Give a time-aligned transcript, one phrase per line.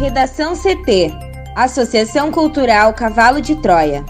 [0.00, 1.12] Redação CT
[1.54, 4.02] Associação Cultural Cavalo de Troia.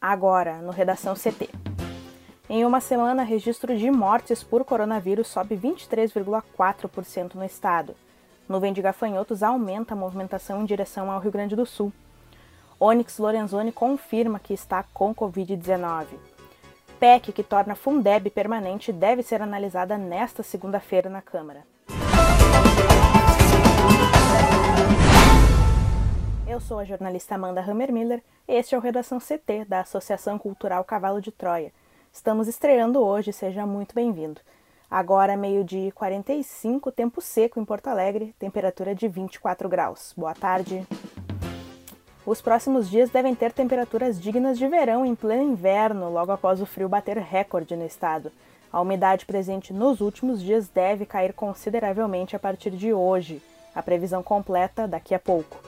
[0.00, 1.48] Agora, no Redação CT.
[2.50, 7.94] Em uma semana, registro de mortes por coronavírus sobe 23,4% no estado.
[8.48, 11.92] Nuvem de gafanhotos aumenta a movimentação em direção ao Rio Grande do Sul.
[12.84, 16.06] Onyx Lorenzoni confirma que está com Covid-19.
[16.98, 21.64] PEC que torna Fundeb permanente deve ser analisada nesta segunda-feira na Câmara.
[26.44, 30.82] Eu sou a jornalista Amanda Hammermiller e este é o Redação CT da Associação Cultural
[30.82, 31.72] Cavalo de Troia.
[32.12, 34.40] Estamos estreando hoje, seja muito bem-vindo.
[34.90, 40.12] Agora, meio-dia 45, tempo seco em Porto Alegre, temperatura de 24 graus.
[40.16, 40.84] Boa tarde.
[42.24, 46.66] Os próximos dias devem ter temperaturas dignas de verão em pleno inverno, logo após o
[46.66, 48.30] frio bater recorde no estado.
[48.72, 53.42] A umidade presente nos últimos dias deve cair consideravelmente a partir de hoje.
[53.74, 55.60] A previsão completa daqui a pouco.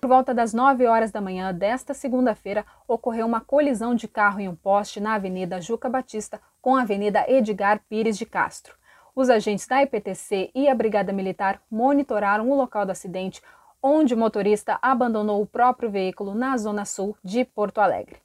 [0.00, 4.48] Por volta das 9 horas da manhã desta segunda-feira, ocorreu uma colisão de carro em
[4.48, 8.74] um poste na Avenida Juca Batista com a Avenida Edgar Pires de Castro.
[9.14, 13.42] Os agentes da IPTC e a Brigada Militar monitoraram o local do acidente,
[13.82, 18.16] onde o motorista abandonou o próprio veículo na zona sul de Porto Alegre.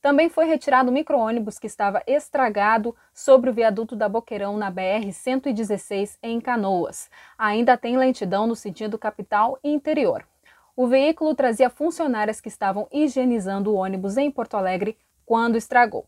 [0.00, 6.16] Também foi retirado o micro-ônibus que estava estragado sobre o viaduto da Boqueirão na BR-116
[6.22, 7.10] em Canoas.
[7.36, 10.26] Ainda tem lentidão no sentido capital e interior.
[10.74, 16.06] O veículo trazia funcionárias que estavam higienizando o ônibus em Porto Alegre quando estragou.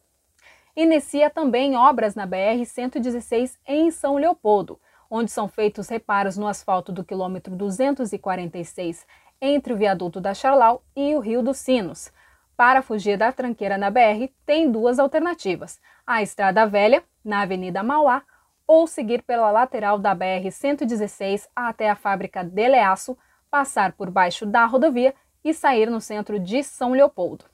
[0.75, 4.81] Inicia também obras na BR-116 em São Leopoldo,
[5.15, 9.07] onde são feitos reparos no asfalto do quilômetro 246
[9.43, 12.11] entre o viaduto da Charlau e o Rio dos Sinos.
[12.57, 18.23] Para fugir da tranqueira na BR, tem duas alternativas: a Estrada Velha, na Avenida Mauá,
[18.67, 23.19] ou seguir pela lateral da BR-116 até a fábrica Deleaço,
[23.51, 27.45] passar por baixo da rodovia e sair no centro de São Leopoldo.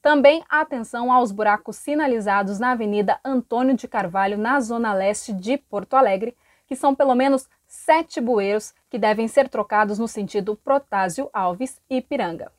[0.00, 5.94] Também atenção aos buracos sinalizados na Avenida Antônio de Carvalho, na zona leste de Porto
[5.94, 6.34] Alegre,
[6.68, 12.00] que são pelo menos sete bueiros que devem ser trocados no sentido Protásio Alves e
[12.00, 12.52] Piranga.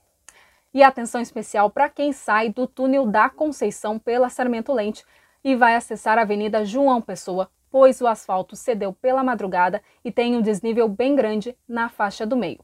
[0.74, 5.06] E atenção especial para quem sai do túnel da Conceição pela Sarmento Lente
[5.42, 10.36] e vai acessar a Avenida João Pessoa pois o asfalto cedeu pela madrugada e tem
[10.36, 12.60] um desnível bem grande na faixa do meio.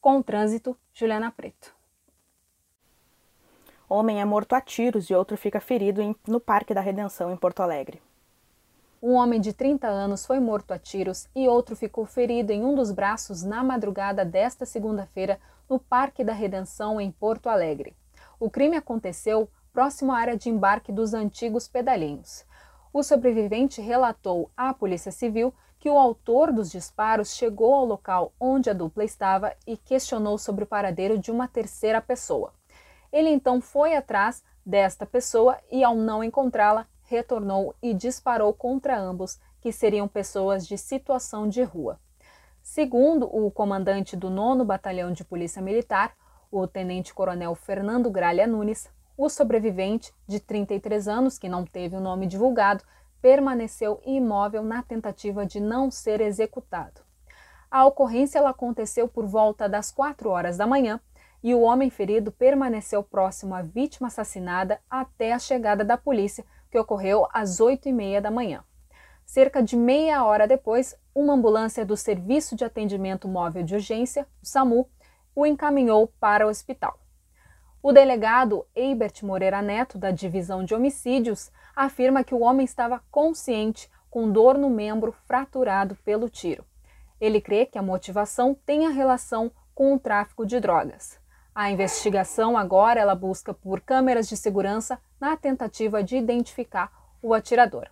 [0.00, 1.74] Com o trânsito, Juliana Preto.
[3.88, 7.60] Homem é morto a tiros e outro fica ferido no Parque da Redenção, em Porto
[7.60, 8.00] Alegre.
[9.06, 12.74] Um homem de 30 anos foi morto a tiros e outro ficou ferido em um
[12.74, 15.38] dos braços na madrugada desta segunda-feira
[15.68, 17.94] no Parque da Redenção, em Porto Alegre.
[18.40, 22.46] O crime aconteceu próximo à área de embarque dos antigos pedalinhos.
[22.94, 28.70] O sobrevivente relatou à Polícia Civil que o autor dos disparos chegou ao local onde
[28.70, 32.54] a dupla estava e questionou sobre o paradeiro de uma terceira pessoa.
[33.12, 39.38] Ele então foi atrás desta pessoa e, ao não encontrá-la, retornou e disparou contra ambos,
[39.60, 41.98] que seriam pessoas de situação de rua.
[42.62, 46.14] Segundo o comandante do 9 Batalhão de Polícia Militar,
[46.50, 52.26] o tenente-coronel Fernando Gralha Nunes, o sobrevivente, de 33 anos, que não teve o nome
[52.26, 52.84] divulgado,
[53.20, 57.00] permaneceu imóvel na tentativa de não ser executado.
[57.70, 61.00] A ocorrência aconteceu por volta das 4 horas da manhã
[61.42, 66.78] e o homem ferido permaneceu próximo à vítima assassinada até a chegada da polícia, que
[66.80, 68.64] ocorreu às 8 e meia da manhã.
[69.24, 74.46] Cerca de meia hora depois, uma ambulância do Serviço de Atendimento Móvel de Urgência, o
[74.46, 74.88] SAMU,
[75.36, 76.98] o encaminhou para o hospital.
[77.80, 83.88] O delegado Eibert Moreira Neto, da Divisão de Homicídios, afirma que o homem estava consciente,
[84.10, 86.64] com dor no membro fraturado pelo tiro.
[87.20, 91.22] Ele crê que a motivação tenha relação com o tráfico de drogas.
[91.54, 96.92] A investigação agora ela busca por câmeras de segurança na tentativa de identificar
[97.22, 97.88] o atirador.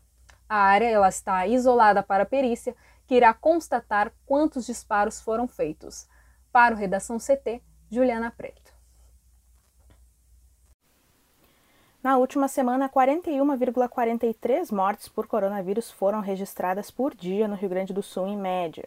[0.46, 2.76] A área ela está isolada para a perícia,
[3.06, 6.06] que irá constatar quantos disparos foram feitos.
[6.52, 8.70] Para o Redação CT, Juliana Preto.
[12.02, 18.02] Na última semana, 41,43 mortes por coronavírus foram registradas por dia no Rio Grande do
[18.02, 18.86] Sul, em média.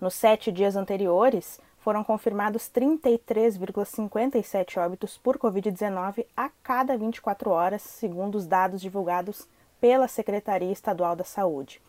[0.00, 8.36] Nos sete dias anteriores, foram confirmados 33,57 óbitos por Covid-19 a cada 24 horas, segundo
[8.36, 9.48] os dados divulgados
[9.80, 11.82] pela Secretaria Estadual da Saúde.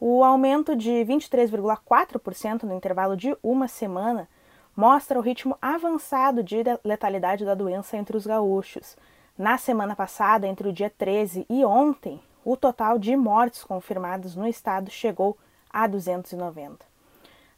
[0.00, 4.28] O aumento de 23,4% no intervalo de uma semana
[4.76, 8.96] mostra o ritmo avançado de letalidade da doença entre os gaúchos
[9.38, 14.48] Na semana passada, entre o dia 13 e ontem, o total de mortes confirmadas no
[14.48, 15.38] estado chegou
[15.70, 16.91] a 290.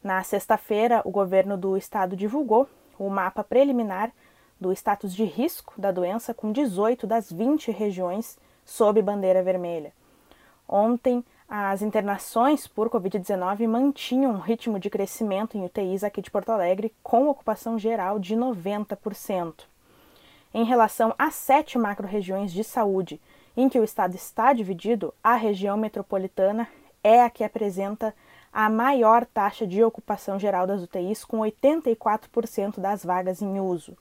[0.04, 2.68] Na sexta-feira, o governo do estado divulgou
[2.98, 4.12] o mapa preliminar
[4.60, 8.36] do status de risco da doença com 18 das 20 regiões
[8.66, 9.94] sob bandeira vermelha.
[10.68, 16.50] Ontem, as internações por Covid-19 mantinham um ritmo de crescimento em UTIs aqui de Porto
[16.50, 19.64] Alegre, com ocupação geral de 90%.
[20.52, 23.18] Em relação às sete macro-regiões de saúde
[23.56, 26.68] em que o estado está dividido, a região metropolitana
[27.02, 28.14] é a que apresenta
[28.54, 33.96] a maior taxa de ocupação geral das UTIs, com 84% das vagas em uso.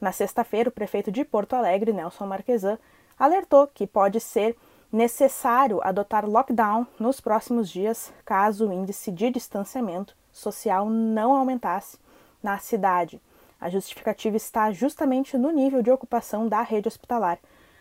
[0.00, 2.78] Na sexta-feira, o prefeito de Porto Alegre, Nelson Marquesan,
[3.18, 4.56] alertou que pode ser
[4.92, 11.98] necessário adotar lockdown nos próximos dias caso o índice de distanciamento social não aumentasse
[12.40, 13.20] na cidade.
[13.60, 17.40] A justificativa está justamente no nível de ocupação da rede hospitalar.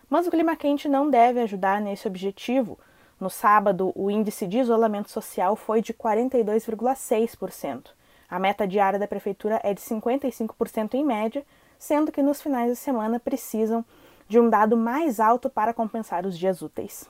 [0.10, 2.80] Mas o clima quente não deve ajudar nesse objetivo.
[3.20, 7.90] No sábado, o índice de isolamento social foi de 42,6%.
[8.30, 11.46] A meta diária da prefeitura é de 55% em média,
[11.80, 13.84] sendo que nos finais de semana precisam
[14.28, 17.10] de um dado mais alto para compensar os dias úteis.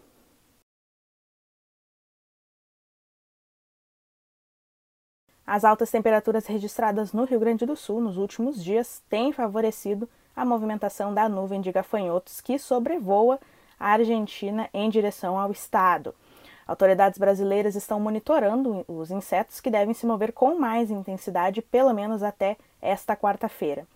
[5.45, 10.45] As altas temperaturas registradas no Rio Grande do Sul nos últimos dias têm favorecido a
[10.45, 13.39] movimentação da nuvem de gafanhotos que sobrevoa
[13.79, 16.13] a Argentina em direção ao estado.
[16.67, 22.21] Autoridades brasileiras estão monitorando os insetos que devem se mover com mais intensidade, pelo menos
[22.21, 23.87] até esta quarta-feira.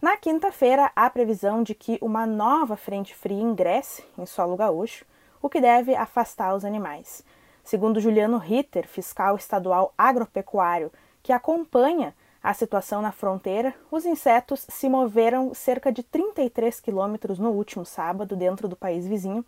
[0.00, 5.04] Na quinta-feira, há previsão de que uma nova frente fria ingresse em solo gaúcho,
[5.42, 7.22] o que deve afastar os animais.
[7.62, 12.14] Segundo Juliano Ritter, fiscal estadual agropecuário, que acompanha
[12.46, 18.36] a situação na fronteira, os insetos se moveram cerca de 33 quilômetros no último sábado
[18.36, 19.44] dentro do país vizinho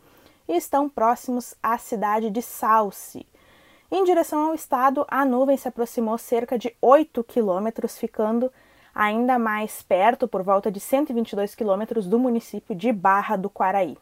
[0.48, 3.24] e estão próximos à cidade de Salce.
[3.88, 8.52] Em direção ao estado, a nuvem se aproximou cerca de 8 quilômetros, ficando
[8.92, 13.96] ainda mais perto, por volta de 122 quilômetros, do município de Barra do Quaraí.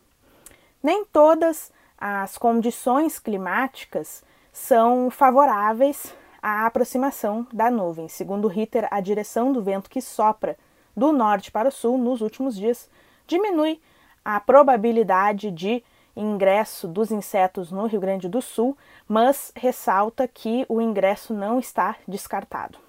[0.82, 6.14] Nem todas as condições climáticas são favoráveis
[6.46, 8.06] à aproximação da nuvem.
[8.06, 10.56] Segundo Ritter, a direção do vento que sopra
[10.96, 12.88] do norte para o sul nos últimos dias
[13.26, 13.80] diminui
[14.24, 15.82] a probabilidade de
[16.14, 18.78] ingresso dos insetos no Rio Grande do Sul,
[19.08, 22.85] mas ressalta que o ingresso não está descartado.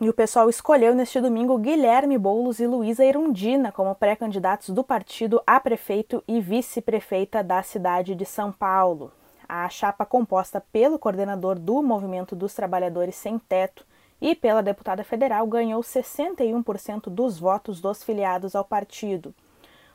[0.00, 5.42] E o pessoal escolheu neste domingo Guilherme Boulos e Luísa Erundina como pré-candidatos do partido
[5.44, 9.10] a prefeito e vice-prefeita da cidade de São Paulo.
[9.48, 13.84] A chapa composta pelo coordenador do Movimento dos Trabalhadores Sem Teto
[14.20, 19.34] e pela deputada federal ganhou 61% dos votos dos filiados ao partido.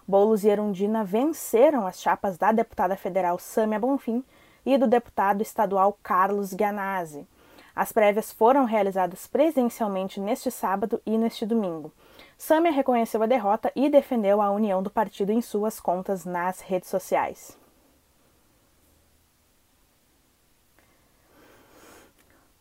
[0.05, 4.21] Boulos e Erundina venceram as chapas da deputada federal Sâmia Bonfim
[4.65, 7.25] e do deputado estadual Carlos Ganazzi.
[7.75, 11.91] As prévias foram realizadas presencialmente neste sábado e neste domingo.
[12.37, 16.89] Samia reconheceu a derrota e defendeu a união do partido em suas contas nas redes
[16.89, 17.57] sociais.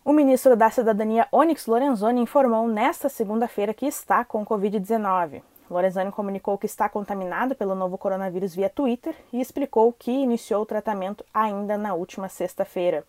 [0.05, 5.43] O ministro da Cidadania, Onyx Lorenzoni, informou nesta segunda-feira que está com Covid-19.
[5.71, 10.67] Lorenzoni comunicou que está contaminado pelo novo coronavírus via Twitter e explicou que iniciou o
[10.67, 13.05] tratamento ainda na última sexta-feira.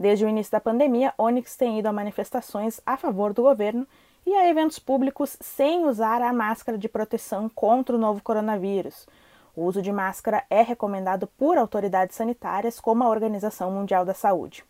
[0.00, 3.86] Desde o início da pandemia, Onyx tem ido a manifestações a favor do governo
[4.24, 9.06] e a eventos públicos sem usar a máscara de proteção contra o novo coronavírus.
[9.54, 14.64] O uso de máscara é recomendado por autoridades sanitárias, como a Organização Mundial da Saúde.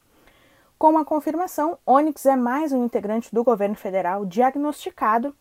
[0.76, 5.32] Com a confirmação, Onyx é mais um integrante do governo federal diagnosticado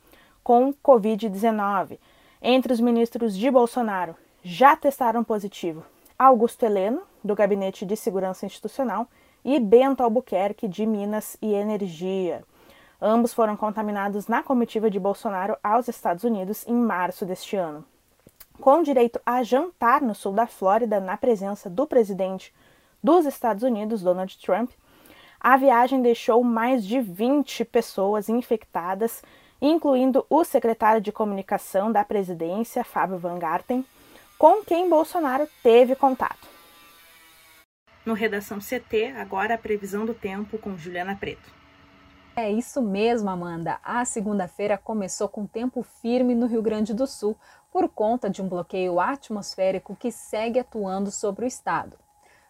[0.43, 1.98] com Covid-19.
[2.39, 5.84] Entre os ministros de Bolsonaro, já testaram positivo
[6.17, 9.08] Augusto Heleno, do Gabinete de Segurança Institucional,
[9.43, 12.43] e Bento Albuquerque, de Minas e Energia.
[13.01, 17.86] Ambos foram contaminados na comitiva de Bolsonaro aos Estados Unidos em março deste ano.
[18.60, 22.53] Com direito a jantar no sul da Flórida, na presença do presidente
[23.01, 24.72] dos Estados Unidos, Donald Trump,
[25.39, 29.24] a viagem deixou mais de 20 pessoas infectadas,
[29.62, 33.86] incluindo o secretário de comunicação da presidência, Fábio Van Garten,
[34.38, 36.49] com quem Bolsonaro teve contato
[38.06, 41.60] no Redação CT, agora a previsão do tempo com Juliana Preto.
[42.36, 43.79] É isso mesmo, Amanda.
[43.84, 47.36] A segunda-feira começou com tempo firme no Rio Grande do Sul,
[47.72, 51.98] por conta de um bloqueio atmosférico que segue atuando sobre o estado.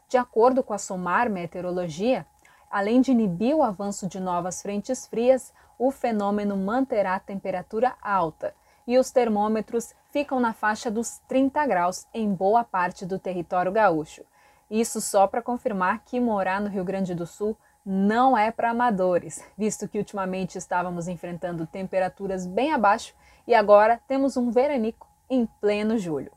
[0.08, 2.26] De acordo com a SOMAR Meteorologia,
[2.70, 8.54] além de inibir o avanço de novas frentes frias, o fenômeno manterá a temperatura alta
[8.86, 14.24] e os termômetros ficam na faixa dos 30 graus em boa parte do território gaúcho.
[14.70, 19.44] Isso só para confirmar que morar no Rio Grande do Sul não é para amadores,
[19.58, 23.16] visto que ultimamente estávamos enfrentando temperaturas bem abaixo
[23.48, 26.32] e agora temos um veranico em pleno julho.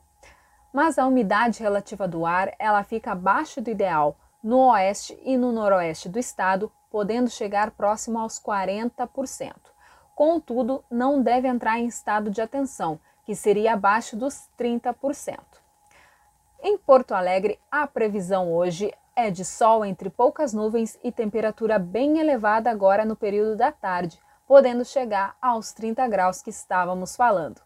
[0.73, 5.51] Mas a umidade relativa do ar ela fica abaixo do ideal no oeste e no
[5.51, 9.53] noroeste do estado, podendo chegar próximo aos 40%.
[10.13, 15.39] Contudo, não deve entrar em estado de atenção, que seria abaixo dos 30%.
[16.65, 22.19] Em Porto Alegre, a previsão hoje é de sol entre poucas nuvens e temperatura bem
[22.19, 24.17] elevada agora no período da tarde,
[24.47, 27.59] podendo chegar aos 30 graus que estávamos falando.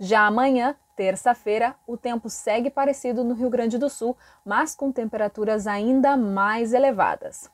[0.00, 5.66] Já amanhã, terça-feira, o tempo segue parecido no Rio Grande do Sul, mas com temperaturas
[5.66, 7.50] ainda mais elevadas.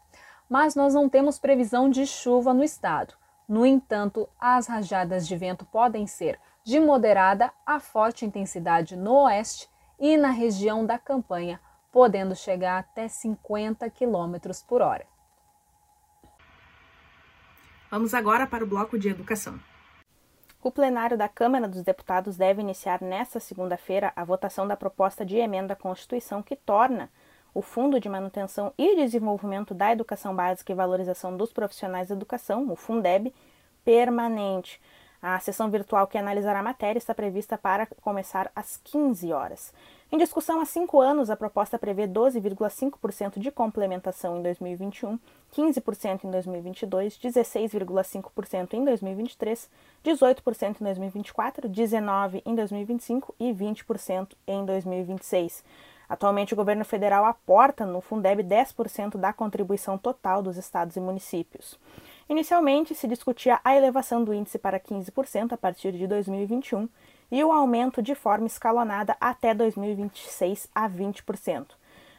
[0.48, 3.14] Mas nós não temos previsão de chuva no estado.
[3.48, 9.73] No entanto, as rajadas de vento podem ser de moderada a forte intensidade no oeste
[9.98, 11.60] e na região da campanha,
[11.92, 14.36] podendo chegar até 50 km
[14.66, 15.06] por hora.
[17.90, 19.60] Vamos agora para o bloco de educação.
[20.60, 25.36] O plenário da Câmara dos Deputados deve iniciar nesta segunda-feira a votação da proposta de
[25.36, 27.10] emenda à Constituição que torna
[27.52, 32.68] o Fundo de Manutenção e Desenvolvimento da Educação Básica e Valorização dos Profissionais da Educação,
[32.68, 33.32] o Fundeb,
[33.84, 34.80] permanente.
[35.26, 39.72] A sessão virtual que analisará a matéria está prevista para começar às 15 horas.
[40.12, 45.18] Em discussão há cinco anos, a proposta prevê 12,5% de complementação em 2021,
[45.50, 49.70] 15% em 2022, 16,5% em 2023,
[50.04, 55.64] 18% em 2024, 19% em 2025 e 20% em 2026.
[56.06, 61.78] Atualmente, o governo federal aporta no Fundeb 10% da contribuição total dos estados e municípios.
[62.28, 66.88] Inicialmente, se discutia a elevação do índice para 15% a partir de 2021
[67.30, 71.66] e o aumento de forma escalonada até 2026 a 20%.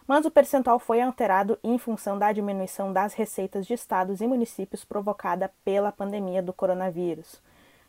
[0.08, 4.86] Mas o percentual foi alterado em função da diminuição das receitas de estados e municípios
[4.86, 7.42] provocada pela pandemia do coronavírus.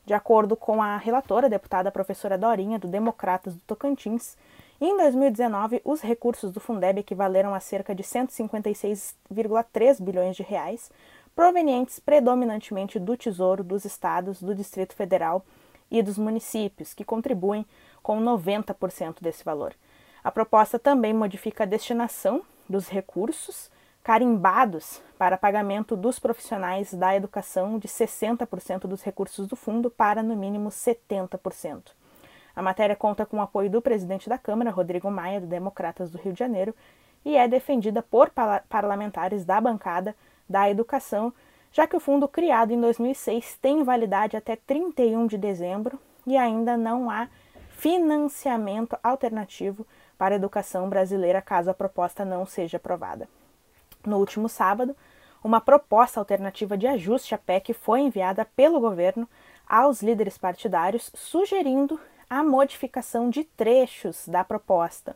[0.07, 4.37] De acordo com a relatora, a deputada professora Dorinha, do Democratas do Tocantins,
[4.81, 10.91] em 2019, os recursos do Fundeb equivaleram a cerca de 156,3 bilhões de reais,
[11.37, 15.45] provenientes predominantemente do Tesouro dos estados, do Distrito Federal
[15.91, 17.67] e dos municípios, que contribuem
[18.03, 19.75] com 90% desse valor.
[20.25, 23.71] A proposta também modifica a destinação dos recursos
[24.03, 30.35] carimbados para pagamento dos profissionais da educação de 60% dos recursos do fundo para no
[30.35, 31.91] mínimo 70%.
[32.55, 36.19] A matéria conta com o apoio do presidente da Câmara, Rodrigo Maia, do Democratas do
[36.19, 36.75] Rio de Janeiro,
[37.25, 38.31] e é defendida por
[38.69, 40.17] parlamentares da bancada
[40.49, 41.33] da educação
[41.77, 46.75] já que o fundo criado em 2006 tem validade até 31 de dezembro e ainda
[46.75, 47.29] não há
[47.77, 49.87] financiamento alternativo
[50.17, 53.29] para a educação brasileira caso a proposta não seja aprovada.
[54.07, 54.97] No último sábado,
[55.45, 59.29] uma proposta alternativa de ajuste à PEC foi enviada pelo governo
[59.69, 62.01] aos líderes partidários, sugerindo
[62.31, 65.15] a modificação de trechos da proposta.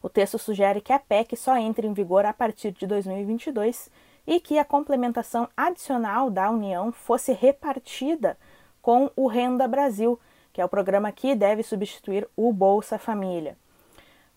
[0.00, 3.90] O texto sugere que a PEC só entre em vigor a partir de 2022
[4.26, 8.36] e que a complementação adicional da União fosse repartida
[8.82, 10.18] com o Renda Brasil,
[10.52, 13.56] que é o programa que deve substituir o Bolsa Família.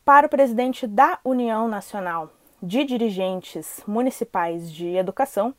[0.05, 2.31] Para o presidente da União Nacional
[2.61, 5.53] de Dirigentes Municipais de Educação,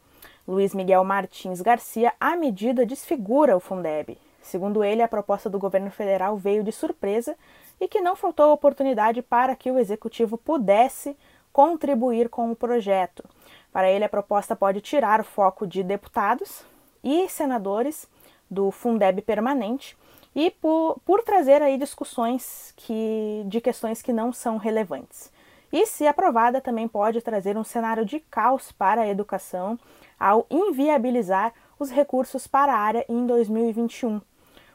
[0.46, 4.18] Luiz Miguel Martins Garcia, a medida desfigura o Fundeb.
[4.42, 7.36] Segundo ele, a proposta do governo federal veio de surpresa
[7.80, 11.16] e que não faltou oportunidade para que o executivo pudesse
[11.52, 13.24] contribuir com o projeto.
[13.72, 16.64] Para ele, a proposta pode tirar o foco de deputados
[17.02, 18.08] e senadores
[18.50, 19.96] do Fundeb permanente
[20.34, 25.32] e por, por trazer aí discussões que, de questões que não são relevantes.
[25.72, 29.78] E, se aprovada, também pode trazer um cenário de caos para a educação
[30.18, 34.20] ao inviabilizar os recursos para a área em 2021.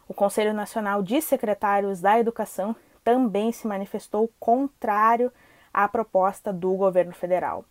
[0.07, 5.31] O Conselho Nacional de Secretários da Educação também se manifestou contrário
[5.73, 7.65] à proposta do governo federal.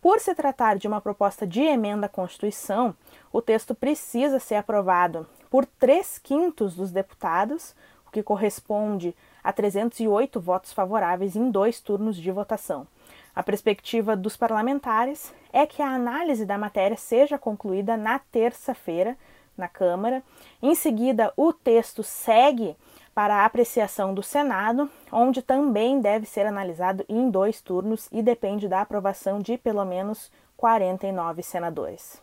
[0.00, 2.94] Por se tratar de uma proposta de emenda à Constituição,
[3.30, 7.74] o texto precisa ser aprovado por três quintos dos deputados,
[8.06, 9.14] o que corresponde
[9.44, 12.86] a 308 votos favoráveis em dois turnos de votação.
[13.34, 19.18] A perspectiva dos parlamentares é que a análise da matéria seja concluída na terça-feira
[19.56, 20.22] na Câmara.
[20.62, 22.74] Em seguida, o texto segue
[23.14, 28.68] para a apreciação do Senado, onde também deve ser analisado em dois turnos e depende
[28.68, 32.22] da aprovação de pelo menos 49 senadores.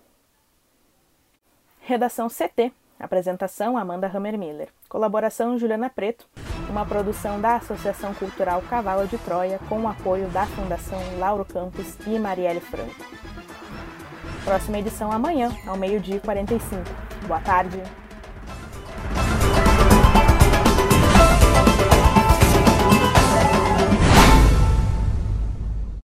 [1.81, 2.71] Redação CT.
[2.99, 4.69] Apresentação Amanda Hammermiller.
[4.89, 6.27] Colaboração Juliana Preto.
[6.69, 11.95] Uma produção da Associação Cultural Cavalo de Troia com o apoio da Fundação Lauro Campos
[12.07, 13.05] e Marielle Franco.
[14.43, 16.81] Próxima edição amanhã, ao meio-dia e 45.
[17.27, 17.81] Boa tarde.